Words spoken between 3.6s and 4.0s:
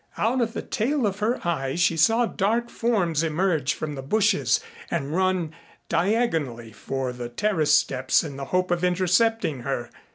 from